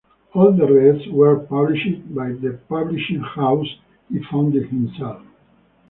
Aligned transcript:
All 0.33 0.51
the 0.51 0.65
rest 0.65 1.11
were 1.11 1.41
published 1.41 2.15
by 2.15 2.29
the 2.31 2.59
publishing 2.67 3.19
house 3.19 3.67
he 4.09 4.19
founded 4.31 4.67
himself. 4.69 5.21